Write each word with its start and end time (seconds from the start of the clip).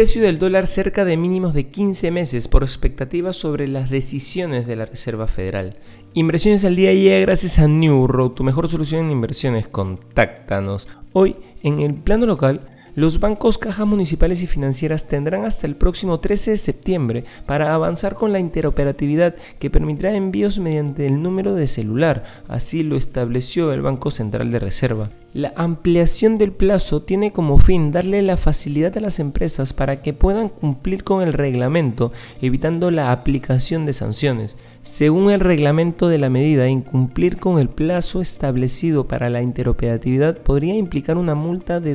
precio 0.00 0.22
del 0.22 0.38
dólar 0.38 0.66
cerca 0.66 1.04
de 1.04 1.18
mínimos 1.18 1.52
de 1.52 1.68
15 1.68 2.10
meses 2.10 2.48
por 2.48 2.62
expectativas 2.62 3.36
sobre 3.36 3.68
las 3.68 3.90
decisiones 3.90 4.66
de 4.66 4.74
la 4.74 4.86
Reserva 4.86 5.26
Federal. 5.26 5.76
Inversiones 6.14 6.64
al 6.64 6.74
día 6.74 6.94
llega 6.94 7.18
gracias 7.18 7.58
a 7.58 7.68
New 7.68 8.06
Road, 8.06 8.30
tu 8.30 8.42
mejor 8.42 8.66
solución 8.66 9.04
en 9.04 9.10
inversiones. 9.10 9.68
Contáctanos. 9.68 10.88
Hoy, 11.12 11.36
en 11.62 11.80
el 11.80 11.92
plano 11.92 12.24
local, 12.24 12.62
los 13.00 13.18
bancos, 13.18 13.56
cajas 13.56 13.86
municipales 13.86 14.42
y 14.42 14.46
financieras 14.46 15.08
tendrán 15.08 15.46
hasta 15.46 15.66
el 15.66 15.74
próximo 15.74 16.20
13 16.20 16.50
de 16.50 16.56
septiembre 16.58 17.24
para 17.46 17.74
avanzar 17.74 18.14
con 18.14 18.30
la 18.30 18.40
interoperatividad 18.40 19.36
que 19.58 19.70
permitirá 19.70 20.14
envíos 20.14 20.58
mediante 20.58 21.06
el 21.06 21.22
número 21.22 21.54
de 21.54 21.66
celular, 21.66 22.24
así 22.46 22.82
lo 22.82 22.96
estableció 22.96 23.72
el 23.72 23.80
Banco 23.80 24.10
Central 24.10 24.52
de 24.52 24.58
Reserva. 24.58 25.08
La 25.32 25.52
ampliación 25.54 26.38
del 26.38 26.50
plazo 26.50 27.02
tiene 27.02 27.32
como 27.32 27.56
fin 27.56 27.92
darle 27.92 28.20
la 28.20 28.36
facilidad 28.36 28.98
a 28.98 29.00
las 29.00 29.20
empresas 29.20 29.72
para 29.72 30.02
que 30.02 30.12
puedan 30.12 30.48
cumplir 30.48 31.04
con 31.04 31.22
el 31.22 31.32
reglamento, 31.32 32.12
evitando 32.42 32.90
la 32.90 33.12
aplicación 33.12 33.86
de 33.86 33.92
sanciones. 33.92 34.56
Según 34.82 35.30
el 35.30 35.38
reglamento 35.38 36.08
de 36.08 36.18
la 36.18 36.30
medida, 36.30 36.66
incumplir 36.66 37.36
con 37.36 37.60
el 37.60 37.68
plazo 37.68 38.20
establecido 38.20 39.06
para 39.06 39.30
la 39.30 39.40
interoperatividad 39.40 40.38
podría 40.38 40.74
implicar 40.74 41.16
una 41.16 41.36
multa 41.36 41.78
de 41.78 41.94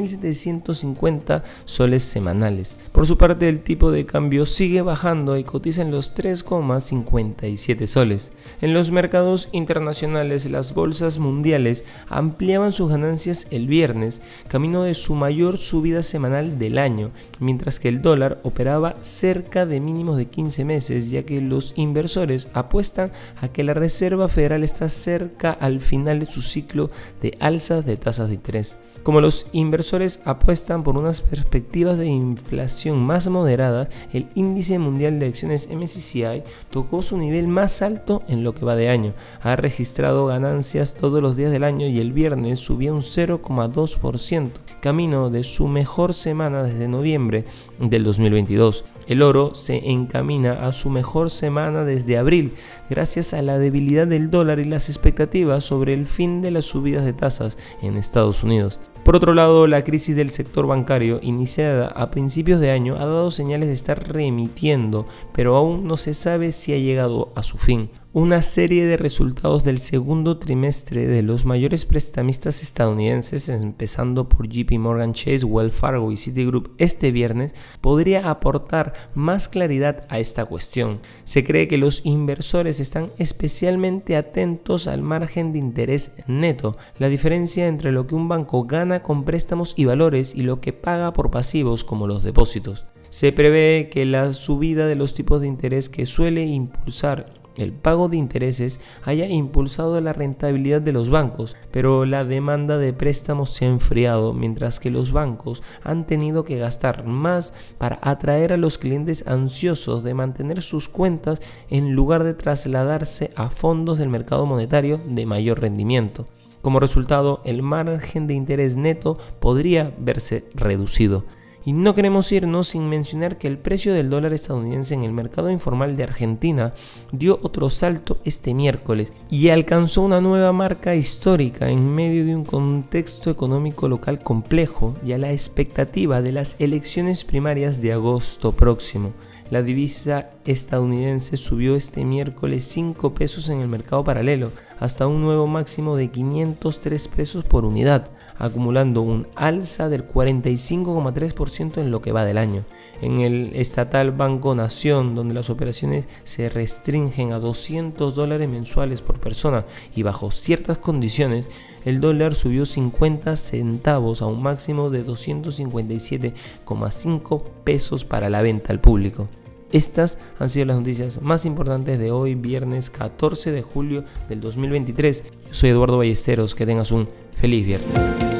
24.750 0.00 1.42
soles 1.64 2.02
semanales. 2.02 2.78
Por 2.92 3.06
su 3.06 3.18
parte, 3.18 3.48
el 3.48 3.60
tipo 3.60 3.90
de 3.90 4.06
cambio 4.06 4.46
sigue 4.46 4.82
bajando 4.82 5.36
y 5.36 5.44
cotiza 5.44 5.82
en 5.82 5.90
los 5.90 6.14
3,57 6.14 7.86
soles. 7.86 8.32
En 8.60 8.74
los 8.74 8.90
mercados 8.90 9.48
internacionales, 9.52 10.50
las 10.50 10.74
bolsas 10.74 11.18
mundiales 11.18 11.84
ampliaban 12.08 12.72
sus 12.72 12.90
ganancias 12.90 13.46
el 13.50 13.66
viernes, 13.66 14.22
camino 14.48 14.82
de 14.82 14.94
su 14.94 15.14
mayor 15.14 15.58
subida 15.58 16.02
semanal 16.02 16.58
del 16.58 16.78
año, 16.78 17.10
mientras 17.38 17.80
que 17.80 17.88
el 17.88 18.02
dólar 18.02 18.40
operaba 18.42 18.96
cerca 19.02 19.66
de 19.66 19.80
mínimos 19.80 20.16
de 20.16 20.26
15 20.26 20.64
meses, 20.64 21.10
ya 21.10 21.24
que 21.24 21.40
los 21.40 21.72
inversores 21.76 22.48
apuestan 22.54 23.12
a 23.40 23.48
que 23.48 23.64
la 23.64 23.74
Reserva 23.74 24.28
Federal 24.28 24.64
está 24.64 24.88
cerca 24.88 25.52
al 25.52 25.80
final 25.80 26.20
de 26.20 26.26
su 26.26 26.42
ciclo 26.42 26.90
de 27.22 27.36
alzas 27.40 27.84
de 27.84 27.96
tasas 27.96 28.28
de 28.28 28.34
interés. 28.34 28.76
Como 29.02 29.22
los 29.22 29.46
inversores 29.52 29.79
apuestan 30.24 30.82
por 30.82 30.96
unas 30.96 31.20
perspectivas 31.20 31.98
de 31.98 32.06
inflación 32.06 32.98
más 32.98 33.28
moderadas, 33.28 33.88
el 34.12 34.26
índice 34.34 34.78
mundial 34.78 35.18
de 35.18 35.26
acciones 35.26 35.68
MSCI 35.70 36.42
tocó 36.70 37.02
su 37.02 37.16
nivel 37.18 37.48
más 37.48 37.82
alto 37.82 38.22
en 38.28 38.44
lo 38.44 38.54
que 38.54 38.64
va 38.64 38.76
de 38.76 38.88
año. 38.88 39.14
Ha 39.42 39.56
registrado 39.56 40.26
ganancias 40.26 40.94
todos 40.94 41.22
los 41.22 41.36
días 41.36 41.52
del 41.52 41.64
año 41.64 41.86
y 41.86 42.00
el 42.00 42.12
viernes 42.12 42.58
subió 42.58 42.94
un 42.94 43.02
0,2%, 43.02 44.50
camino 44.80 45.30
de 45.30 45.44
su 45.44 45.66
mejor 45.66 46.14
semana 46.14 46.62
desde 46.62 46.88
noviembre 46.88 47.44
del 47.78 48.04
2022. 48.04 48.84
El 49.06 49.22
oro 49.22 49.54
se 49.54 49.90
encamina 49.90 50.66
a 50.66 50.72
su 50.72 50.88
mejor 50.88 51.30
semana 51.30 51.84
desde 51.84 52.16
abril, 52.16 52.54
gracias 52.88 53.34
a 53.34 53.42
la 53.42 53.58
debilidad 53.58 54.06
del 54.06 54.30
dólar 54.30 54.60
y 54.60 54.64
las 54.64 54.88
expectativas 54.88 55.64
sobre 55.64 55.94
el 55.94 56.06
fin 56.06 56.42
de 56.42 56.52
las 56.52 56.66
subidas 56.66 57.04
de 57.04 57.12
tasas 57.12 57.58
en 57.82 57.96
Estados 57.96 58.44
Unidos. 58.44 58.78
Por 59.04 59.16
otro 59.16 59.34
lado, 59.34 59.66
la 59.66 59.82
crisis 59.82 60.14
del 60.14 60.30
sector 60.30 60.66
bancario, 60.66 61.20
iniciada 61.22 61.88
a 61.88 62.10
principios 62.10 62.60
de 62.60 62.70
año, 62.70 62.96
ha 62.96 63.06
dado 63.06 63.30
señales 63.30 63.68
de 63.68 63.74
estar 63.74 64.12
remitiendo, 64.12 65.06
pero 65.32 65.56
aún 65.56 65.86
no 65.86 65.96
se 65.96 66.14
sabe 66.14 66.52
si 66.52 66.74
ha 66.74 66.78
llegado 66.78 67.32
a 67.34 67.42
su 67.42 67.56
fin 67.56 67.90
una 68.12 68.42
serie 68.42 68.86
de 68.86 68.96
resultados 68.96 69.62
del 69.62 69.78
segundo 69.78 70.38
trimestre 70.38 71.06
de 71.06 71.22
los 71.22 71.44
mayores 71.44 71.84
prestamistas 71.84 72.60
estadounidenses, 72.60 73.48
empezando 73.48 74.28
por 74.28 74.48
JP 74.48 74.72
Morgan 74.80 75.12
Chase, 75.12 75.44
Wells 75.44 75.72
Fargo 75.72 76.10
y 76.10 76.16
Citigroup 76.16 76.72
este 76.78 77.12
viernes, 77.12 77.54
podría 77.80 78.28
aportar 78.28 78.94
más 79.14 79.48
claridad 79.48 80.06
a 80.08 80.18
esta 80.18 80.44
cuestión. 80.44 80.98
Se 81.22 81.44
cree 81.44 81.68
que 81.68 81.78
los 81.78 82.04
inversores 82.04 82.80
están 82.80 83.12
especialmente 83.18 84.16
atentos 84.16 84.88
al 84.88 85.02
margen 85.02 85.52
de 85.52 85.60
interés 85.60 86.10
neto, 86.26 86.76
la 86.98 87.08
diferencia 87.08 87.68
entre 87.68 87.92
lo 87.92 88.08
que 88.08 88.16
un 88.16 88.28
banco 88.28 88.66
con 88.98 89.24
préstamos 89.24 89.74
y 89.76 89.84
valores 89.84 90.34
y 90.34 90.42
lo 90.42 90.60
que 90.60 90.72
paga 90.72 91.12
por 91.12 91.30
pasivos 91.30 91.84
como 91.84 92.08
los 92.08 92.24
depósitos. 92.24 92.84
Se 93.10 93.30
prevé 93.30 93.88
que 93.90 94.04
la 94.04 94.32
subida 94.32 94.86
de 94.86 94.96
los 94.96 95.14
tipos 95.14 95.40
de 95.40 95.46
interés 95.46 95.88
que 95.88 96.06
suele 96.06 96.44
impulsar 96.44 97.40
el 97.56 97.72
pago 97.72 98.08
de 98.08 98.16
intereses 98.16 98.80
haya 99.04 99.26
impulsado 99.26 100.00
la 100.00 100.12
rentabilidad 100.12 100.80
de 100.80 100.92
los 100.92 101.10
bancos, 101.10 101.56
pero 101.70 102.06
la 102.06 102.24
demanda 102.24 102.78
de 102.78 102.92
préstamos 102.92 103.50
se 103.50 103.66
ha 103.66 103.68
enfriado, 103.68 104.32
mientras 104.32 104.80
que 104.80 104.90
los 104.90 105.12
bancos 105.12 105.62
han 105.82 106.06
tenido 106.06 106.44
que 106.44 106.58
gastar 106.58 107.04
más 107.04 107.54
para 107.78 107.98
atraer 108.02 108.52
a 108.52 108.56
los 108.56 108.78
clientes 108.78 109.26
ansiosos 109.26 110.02
de 110.04 110.14
mantener 110.14 110.62
sus 110.62 110.88
cuentas 110.88 111.40
en 111.68 111.92
lugar 111.92 112.24
de 112.24 112.34
trasladarse 112.34 113.30
a 113.36 113.50
fondos 113.50 113.98
del 113.98 114.08
mercado 114.08 114.46
monetario 114.46 115.00
de 115.06 115.26
mayor 115.26 115.60
rendimiento. 115.60 116.28
Como 116.62 116.80
resultado, 116.80 117.40
el 117.44 117.62
margen 117.62 118.26
de 118.26 118.34
interés 118.34 118.76
neto 118.76 119.18
podría 119.40 119.94
verse 119.98 120.44
reducido. 120.54 121.24
Y 121.62 121.74
no 121.74 121.94
queremos 121.94 122.32
irnos 122.32 122.68
sin 122.68 122.88
mencionar 122.88 123.36
que 123.36 123.46
el 123.46 123.58
precio 123.58 123.92
del 123.92 124.08
dólar 124.08 124.32
estadounidense 124.32 124.94
en 124.94 125.04
el 125.04 125.12
mercado 125.12 125.50
informal 125.50 125.94
de 125.94 126.04
Argentina 126.04 126.72
dio 127.12 127.38
otro 127.42 127.68
salto 127.68 128.18
este 128.24 128.54
miércoles 128.54 129.12
y 129.28 129.50
alcanzó 129.50 130.00
una 130.00 130.22
nueva 130.22 130.52
marca 130.52 130.94
histórica 130.94 131.68
en 131.68 131.86
medio 131.86 132.24
de 132.24 132.34
un 132.34 132.46
contexto 132.46 133.30
económico 133.30 133.88
local 133.88 134.22
complejo 134.22 134.94
y 135.04 135.12
a 135.12 135.18
la 135.18 135.32
expectativa 135.32 136.22
de 136.22 136.32
las 136.32 136.56
elecciones 136.60 137.24
primarias 137.24 137.82
de 137.82 137.92
agosto 137.92 138.52
próximo. 138.52 139.12
La 139.50 139.62
divisa 139.62 140.30
estadounidense 140.44 141.36
subió 141.36 141.74
este 141.74 142.04
miércoles 142.04 142.64
5 142.66 143.14
pesos 143.14 143.48
en 143.48 143.60
el 143.60 143.66
mercado 143.66 144.04
paralelo 144.04 144.52
hasta 144.78 145.08
un 145.08 145.22
nuevo 145.22 145.48
máximo 145.48 145.96
de 145.96 146.08
503 146.08 147.08
pesos 147.08 147.44
por 147.44 147.64
unidad, 147.64 148.10
acumulando 148.38 149.02
un 149.02 149.26
alza 149.34 149.88
del 149.88 150.06
45,3% 150.06 151.78
en 151.78 151.90
lo 151.90 152.00
que 152.00 152.12
va 152.12 152.24
del 152.24 152.38
año. 152.38 152.62
En 153.02 153.22
el 153.22 153.50
estatal 153.56 154.12
Banco 154.12 154.54
Nación, 154.54 155.16
donde 155.16 155.34
las 155.34 155.50
operaciones 155.50 156.06
se 156.22 156.48
restringen 156.48 157.32
a 157.32 157.40
200 157.40 158.14
dólares 158.14 158.48
mensuales 158.48 159.02
por 159.02 159.18
persona 159.18 159.64
y 159.96 160.04
bajo 160.04 160.30
ciertas 160.30 160.78
condiciones, 160.78 161.48
el 161.84 162.00
dólar 162.00 162.36
subió 162.36 162.64
50 162.64 163.36
centavos 163.36 164.22
a 164.22 164.26
un 164.26 164.44
máximo 164.44 164.90
de 164.90 165.04
257,5 165.04 167.42
pesos 167.64 168.04
para 168.04 168.30
la 168.30 168.42
venta 168.42 168.72
al 168.72 168.80
público. 168.80 169.26
Estas 169.72 170.18
han 170.38 170.50
sido 170.50 170.66
las 170.66 170.78
noticias 170.78 171.22
más 171.22 171.44
importantes 171.44 171.98
de 171.98 172.10
hoy, 172.10 172.34
viernes 172.34 172.90
14 172.90 173.52
de 173.52 173.62
julio 173.62 174.04
del 174.28 174.40
2023. 174.40 175.24
Yo 175.24 175.54
soy 175.54 175.70
Eduardo 175.70 175.98
Ballesteros, 175.98 176.54
que 176.54 176.66
tengas 176.66 176.90
un 176.90 177.08
feliz 177.36 177.64
viernes. 177.64 178.39